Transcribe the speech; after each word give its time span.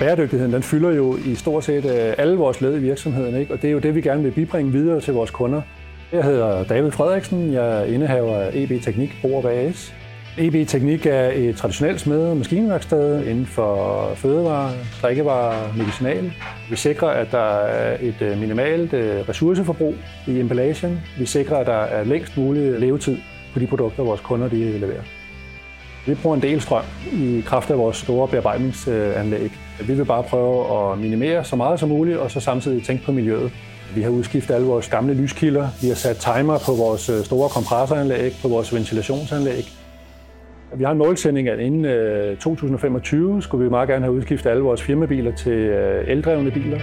bæredygtigheden 0.00 0.52
den 0.52 0.62
fylder 0.62 0.90
jo 0.90 1.16
i 1.26 1.34
stort 1.34 1.64
set 1.64 1.84
øh, 1.84 2.14
alle 2.18 2.36
vores 2.36 2.60
led 2.60 2.76
i 2.76 2.78
virksomheden, 2.78 3.34
ikke? 3.36 3.54
og 3.54 3.62
det 3.62 3.68
er 3.68 3.72
jo 3.72 3.78
det, 3.78 3.94
vi 3.94 4.00
gerne 4.00 4.22
vil 4.22 4.30
bibringe 4.30 4.72
videre 4.72 5.00
til 5.00 5.14
vores 5.14 5.30
kunder. 5.30 5.62
Jeg 6.12 6.24
hedder 6.24 6.64
David 6.64 6.90
Frederiksen, 6.90 7.52
jeg 7.52 7.80
er 7.80 7.84
indehaver 7.84 8.36
af 8.36 8.50
EB 8.54 8.82
Teknik 8.82 9.18
Bruger 9.20 9.48
AS. 9.48 9.94
EB 10.38 10.68
Teknik 10.68 11.06
er 11.06 11.30
et 11.34 11.56
traditionelt 11.56 12.00
smed- 12.00 12.28
og 12.28 12.36
maskinværksted 12.36 13.26
inden 13.26 13.46
for 13.46 14.10
fødevarer, 14.14 14.70
drikkevarer, 15.02 15.76
medicinal. 15.76 16.32
Vi 16.70 16.76
sikrer, 16.76 17.08
at 17.08 17.28
der 17.30 17.58
er 17.58 17.96
et 18.00 18.22
øh, 18.22 18.38
minimalt 18.38 18.92
øh, 18.92 19.28
ressourceforbrug 19.28 19.94
i 20.26 20.40
emballagen. 20.40 21.00
Vi 21.18 21.26
sikrer, 21.26 21.56
at 21.56 21.66
der 21.66 21.82
er 21.82 22.04
længst 22.04 22.36
mulig 22.36 22.80
levetid 22.80 23.18
på 23.52 23.58
de 23.58 23.66
produkter, 23.66 24.02
vores 24.02 24.20
kunder 24.20 24.48
de 24.48 24.78
leverer. 24.78 25.23
Vi 26.06 26.14
bruger 26.14 26.36
en 26.36 26.42
del 26.42 26.60
strøm 26.60 26.84
i 27.12 27.42
kraft 27.46 27.70
af 27.70 27.78
vores 27.78 27.96
store 27.96 28.28
bearbejdningsanlæg. 28.28 29.50
Vi 29.86 29.94
vil 29.94 30.04
bare 30.04 30.22
prøve 30.22 30.92
at 30.92 30.98
minimere 30.98 31.44
så 31.44 31.56
meget 31.56 31.80
som 31.80 31.88
muligt, 31.88 32.18
og 32.18 32.30
så 32.30 32.40
samtidig 32.40 32.84
tænke 32.84 33.04
på 33.04 33.12
miljøet. 33.12 33.52
Vi 33.94 34.02
har 34.02 34.10
udskiftet 34.10 34.54
alle 34.54 34.66
vores 34.66 34.88
gamle 34.88 35.14
lyskilder. 35.14 35.68
Vi 35.82 35.88
har 35.88 35.94
sat 35.94 36.16
timer 36.16 36.58
på 36.66 36.72
vores 36.72 37.08
øh, 37.08 37.24
store 37.24 37.48
kompressoranlæg, 37.48 38.32
på 38.42 38.48
vores 38.48 38.74
ventilationsanlæg. 38.74 39.64
Vi 40.76 40.84
har 40.84 40.92
en 40.92 40.98
målsætning, 40.98 41.48
at 41.48 41.58
inden 41.58 41.84
øh, 41.84 42.36
2025 42.36 43.42
skulle 43.42 43.64
vi 43.64 43.70
meget 43.70 43.88
gerne 43.88 44.04
have 44.04 44.14
udskiftet 44.14 44.50
alle 44.50 44.62
vores 44.62 44.82
firmabiler 44.82 45.36
til 45.36 45.52
øh, 45.52 46.08
eldrevne 46.08 46.50
biler. 46.50 46.80